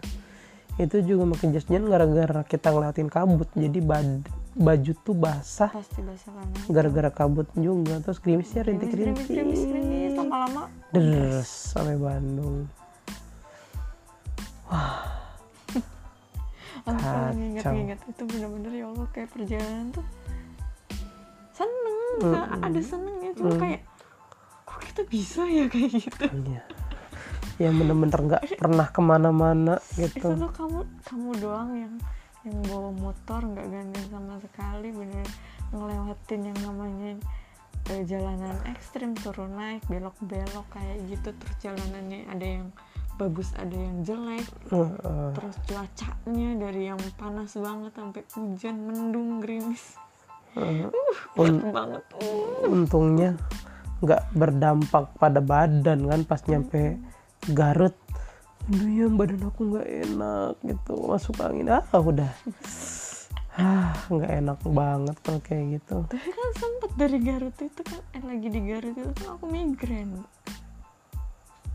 [0.76, 5.70] itu juga pakai jas hujan gara-gara kita ngeliatin kabut jadi bad- baju tuh basah.
[5.70, 9.60] Pasti basah panas gara-gara kabut juga terus gerimisnya Gerimis, gerimis, gerimis, gerimis.
[9.64, 12.66] rintik-rintik lama-lama deres sampai Bandung.
[16.84, 17.32] Kalau Kacau.
[17.34, 20.06] nginget-nginget itu bener-bener ya Allah kayak perjalanan tuh
[21.52, 21.98] seneng.
[22.14, 23.60] Mm, nggak ada senengnya cuma Mm.
[23.60, 23.82] kayak
[24.64, 26.26] kok kita bisa ya kayak gitu?
[26.28, 26.62] Iya.
[27.62, 30.34] Yang bener-bener nggak pernah ke mana-mana itu gitu.
[30.34, 31.96] tuh kamu kamu doang yang
[32.44, 35.28] yang bawa motor nggak gantian sama sekali bener
[35.74, 37.12] ngelewatin yang namanya
[37.92, 41.30] eh, jalanan ekstrim turun naik belok-belok kayak gitu.
[41.36, 42.68] Terus jalanannya ada yang
[43.20, 44.48] bagus ada yang jelek.
[44.74, 45.30] Heeh.
[45.38, 49.98] terus cuacanya dari yang panas banget sampai hujan mendung gerimis.
[50.54, 52.04] Kuat Un- banget.
[52.22, 52.70] Uh.
[52.70, 53.38] untungnya
[54.04, 57.00] nggak berdampak pada badan kan pas nyampe
[57.52, 57.96] Garut.
[58.72, 61.68] Aduh ya badan aku nggak enak gitu masuk angin.
[61.68, 62.32] Ah udah.
[63.54, 66.08] Ah nggak enak banget kalau kayak gitu.
[66.08, 70.10] Tapi kan sempet dari Garut itu kan eh, lagi di Garut itu kan aku migrain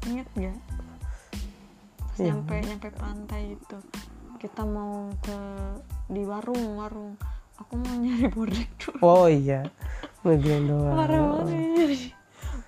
[0.06, 0.56] inget gak
[2.08, 2.32] pas Iya.
[2.32, 3.76] nyampe nyampe pantai itu
[4.40, 5.38] kita mau ke
[6.08, 7.14] di warung warung.
[7.58, 8.98] Aku mau nyari bodrek dulu.
[9.02, 9.66] Oh iya.
[10.22, 10.94] Migrain doang.
[10.94, 11.54] Parah banget.
[11.54, 11.96] ya, nyari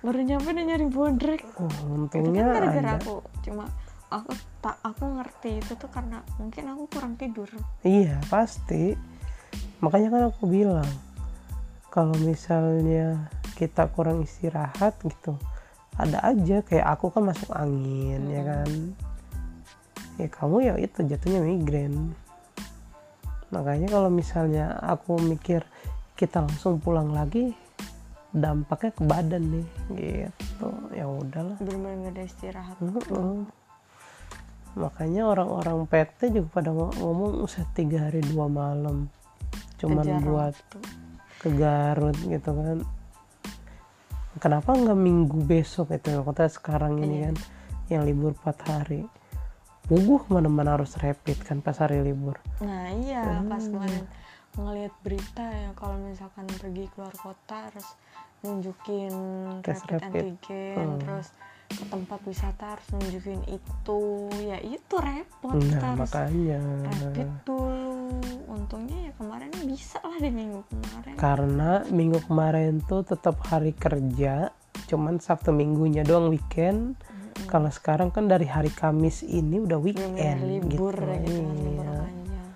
[0.01, 1.41] baru nyampe udah nyari bodrek.
[1.61, 2.97] Oh, itu untungnya kan gara-gara ada.
[2.97, 3.15] aku.
[3.45, 3.65] Cuma
[4.09, 7.47] aku tak aku ngerti itu tuh karena mungkin aku kurang tidur.
[7.85, 8.97] Iya pasti.
[9.81, 10.89] Makanya kan aku bilang
[11.93, 15.37] kalau misalnya kita kurang istirahat gitu
[16.01, 16.65] ada aja.
[16.65, 18.49] Kayak aku kan masuk angin ya Mm-mm.
[18.49, 18.69] kan?
[20.17, 22.17] Ya kamu ya itu jatuhnya migrain.
[23.53, 25.61] Makanya kalau misalnya aku mikir
[26.17, 27.53] kita langsung pulang lagi
[28.31, 30.67] dampaknya ke badan nih gitu.
[30.91, 31.55] Ya udahlah.
[31.59, 32.75] Bener-bener gak ada istirahat.
[34.71, 39.11] Makanya orang-orang PT juga pada ngo- ngomong usah tiga hari dua malam.
[39.75, 40.55] Cuman Kejar buat
[41.41, 42.77] ke Garut gitu kan.
[44.39, 46.15] Kenapa nggak minggu besok itu?
[46.23, 47.25] Kota sekarang ini Iya.
[47.27, 47.35] kan
[47.91, 49.03] yang libur 4 hari.
[49.91, 52.39] Uguh ke mana-mana harus rapid kan pas hari libur.
[52.63, 53.75] Nah iya pas Hmm.
[53.75, 54.05] kemarin
[54.51, 57.87] ngelihat berita ya kalau misalkan pergi keluar kota harus
[58.41, 59.13] nunjukin
[59.61, 60.23] Tes rapid, rapid.
[60.25, 60.99] antigen Hmm.
[60.99, 61.27] terus
[61.71, 64.01] ke tempat wisata harus nunjukin itu
[64.43, 67.95] ya itu repot kita nah harus makanya rapid dulu
[68.51, 74.51] untungnya ya kemarin bisa lah di minggu kemarin karena minggu kemarin tuh tetap hari kerja
[74.91, 77.47] cuman sabtu minggunya doang weekend Mm-mm.
[77.47, 81.85] kalau sekarang kan dari hari Kamis ini udah weekend libur gitu, ya gitu kan libur
[81.87, 81.95] Iya.
[82.03, 82.49] panjang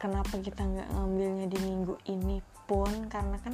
[0.00, 3.52] kenapa kita nggak ngambilnya di minggu ini pun karena kan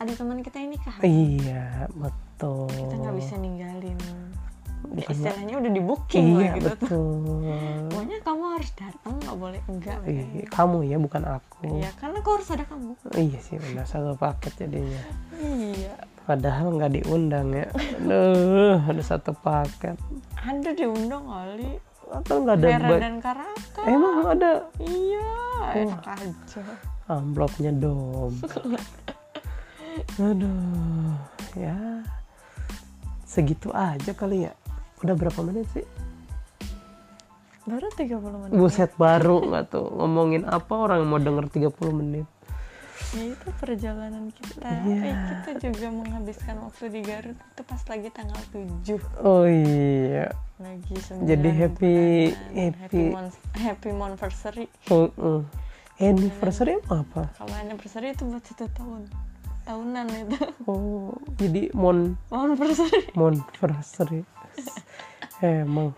[0.00, 2.66] ada teman kita ini kah iya betul.
[2.66, 3.98] Kita nggak bisa ninggalin.
[4.80, 6.64] Bukan istilahnya udah di booking iya lah gitu.
[6.64, 7.12] tuh betul.
[7.92, 11.64] Pokoknya kamu harus datang nggak boleh enggak Iya, kamu ya bukan aku.
[11.68, 12.92] Iya karena aku harus ada kamu.
[13.12, 15.02] Iya sih benar satu paket jadinya.
[15.36, 15.94] Iya.
[16.24, 17.68] Padahal nggak diundang ya.
[18.00, 20.00] Aduh ada satu paket.
[20.40, 21.76] Ada diundang kali.
[22.10, 23.80] Atau nggak ada Vera dan Karaka.
[23.84, 24.64] Emang ada?
[24.80, 25.28] Iya
[25.60, 25.76] Oh.
[25.76, 26.64] enak aja.
[27.04, 28.32] Amplopnya dom
[30.16, 31.14] aduh
[31.54, 31.76] ya.
[33.24, 34.52] Segitu aja kali ya.
[35.00, 35.86] Udah berapa menit sih?
[37.62, 38.52] Baru 30 menit.
[38.52, 39.86] Buset baru nggak tuh.
[39.86, 42.26] Ngomongin apa orang mau denger 30 menit?
[43.10, 44.70] Ya itu perjalanan kita.
[44.82, 45.02] Iya.
[45.02, 50.30] eh, kita juga menghabiskan waktu di Garut itu pas lagi tanggal 7 oh iya.
[50.58, 52.74] Lagi 9 Jadi happy- bulanan.
[52.76, 53.26] happy- mon
[53.56, 55.40] happy monversary Uh, uh.
[55.98, 57.30] anniversary apa?
[57.34, 59.08] Kalau anniversary itu buat satu tahun
[59.70, 60.36] tahunan itu.
[60.70, 62.18] Oh jadi mon.
[62.28, 64.20] Monversary monversary
[65.40, 65.94] emang.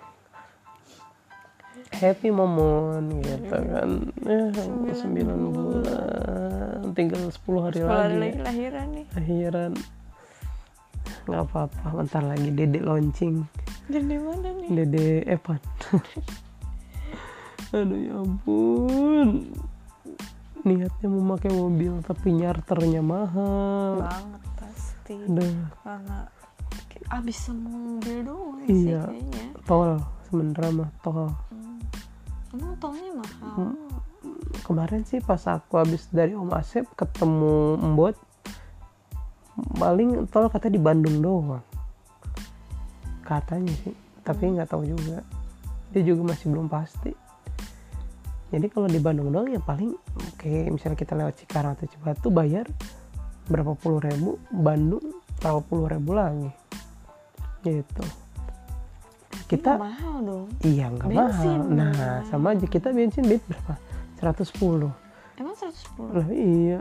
[1.93, 3.91] Happy momon gitu kan.
[4.25, 6.81] Ya Sembilan sembilan bulan.
[6.93, 8.39] tinggal 10 hari 10 lagi hari lagi.
[8.45, 9.07] lahiran nih.
[9.17, 9.73] Akhiran
[11.23, 13.47] nggak apa-apa bentar lagi dede launching.
[13.87, 14.69] Di mana nih?
[14.73, 15.61] Dede Evan.
[17.73, 19.49] Aduh ya ampun
[20.62, 23.98] niatnya mau pakai mobil tapi nyarternya mahal.
[24.07, 25.14] Banget pasti.
[25.27, 25.66] Aduh.
[25.83, 26.18] Karena
[27.12, 29.03] abis semua mobil doang Iya.
[29.05, 29.44] sih kayaknya.
[29.66, 29.90] Tol
[30.31, 31.29] sebenernya mah tol.
[31.51, 31.79] Hmm.
[32.53, 33.55] emang tolnya mahal?
[33.59, 33.77] Hmm.
[34.62, 38.14] kemarin sih pas aku habis dari Om Asep ketemu Mbot
[39.77, 41.59] paling tol kata di Bandung doang.
[43.27, 45.27] Katanya sih tapi nggak tahu juga.
[45.92, 47.12] Dia juga masih belum pasti
[48.53, 49.97] jadi kalau di Bandung doang ya paling
[50.37, 52.69] kayak misalnya kita lewat Cikarang atau Cibatu bayar
[53.49, 55.03] berapa puluh ribu Bandung
[55.41, 56.53] berapa puluh ribu lagi
[57.65, 58.05] gitu
[59.49, 61.61] kita mahal dong Iya nggak mahal.
[61.69, 62.25] Nah mahal.
[62.29, 63.77] sama aja kita bensin bit berapa?
[64.23, 64.88] 110.
[65.41, 66.81] emang 110 Lah iya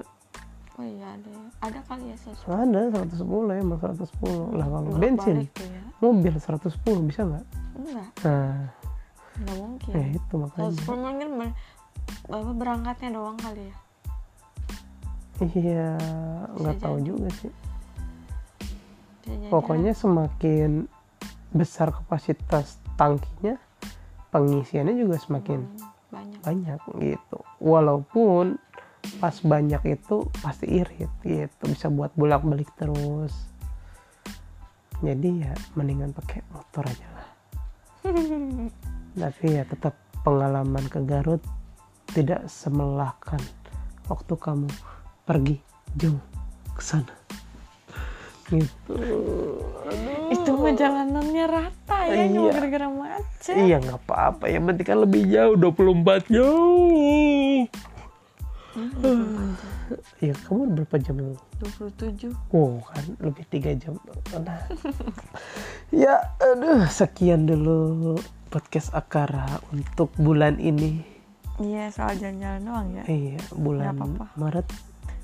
[0.79, 1.31] oh iya ada
[1.67, 2.79] ada kali ya 110 ada
[3.11, 4.55] 110 emang 110.
[4.55, 7.45] Lah kalau bensin ya mobil 110 bisa nggak?
[7.75, 8.80] enggak Nah
[9.41, 9.91] enggak mungkin.
[9.91, 10.69] Ya itu makanya.
[10.71, 11.57] 110 mungkin ber-
[12.29, 13.75] bapak berangkatnya doang kali ya?
[15.41, 15.89] Iya
[16.53, 17.49] nggak tahu juga sih.
[19.21, 20.85] Bisa Pokoknya semakin
[21.51, 23.57] besar kapasitas tangkinya
[24.29, 25.81] pengisiannya juga semakin Hmm,
[26.13, 26.39] banyak.
[26.45, 27.39] banyak gitu.
[27.57, 28.61] Walaupun
[29.17, 33.33] pas banyak itu pasti irit gitu bisa buat bolak balik terus.
[35.01, 37.27] Jadi ya mendingan pakai motor aja lah
[39.15, 41.41] tapi ya tetap pengalaman ke Garut
[42.11, 43.39] tidak semelahkan
[44.07, 44.69] waktu kamu
[45.23, 45.57] pergi
[45.95, 46.19] jauh
[46.75, 47.15] ke sana.
[48.51, 48.91] Gitu.
[48.91, 50.27] Aduh.
[50.35, 52.35] itu perjalanannya rata ya Iya.
[52.35, 53.55] cuma gara-gara macet.
[53.55, 54.43] Iya nggak apa-apa.
[54.51, 57.63] Yang penting kan lebih jauh 24 jauh.
[58.71, 59.51] Hmm,
[60.23, 63.99] ya kamu berapa jam yang 27 Wow kan lebih tiga jam.
[64.31, 64.63] Nah.
[65.91, 68.15] ya aduh sekian dulu
[68.51, 70.99] podcast Akara untuk bulan ini.
[71.57, 73.03] Iya soal jalan-jalan doang ya.
[73.05, 74.25] Iya bulan Nggak apa-apa.
[74.35, 74.67] Maret.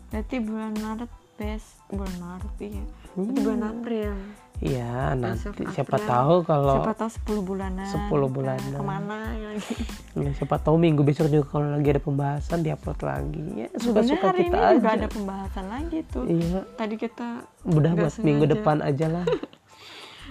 [0.08, 3.26] Berarti bulan Maret best bulan Maret iya Hmm.
[3.26, 4.12] Berarti bulan April.
[4.58, 6.08] Iya nanti Besok siapa April.
[6.08, 7.86] tahu kalau siapa tahu 10 bulanan.
[7.86, 8.72] 10 Nah, bulanan.
[8.72, 9.74] ke mana ya lagi?
[10.16, 13.42] Ya, siapa tahu minggu besok juga kalau lagi ada pembahasan diupload lagi.
[13.56, 14.96] Ya suka Sebenarnya suka hari kita ini juga aja.
[14.96, 16.24] ada pembahasan lagi tuh.
[16.26, 16.60] Iya.
[16.74, 17.28] Tadi kita
[17.68, 19.26] udah buat minggu depan aja lah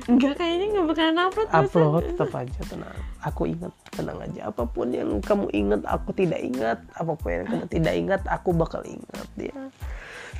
[0.04, 2.98] enggak kayaknya nggak bakalan upload upload tetap aja tenang.
[3.24, 4.40] Aku ingat tenang aja.
[4.52, 6.78] Apa pun yang kamu ingat aku tidak ingat.
[6.94, 9.56] Apa pun yang kamu tidak ingat aku bakal ingat ya.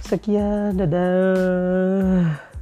[0.05, 2.56] Sekian dadah